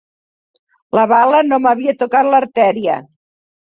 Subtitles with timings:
[1.01, 3.01] La bala no m'havia tocat l'artèria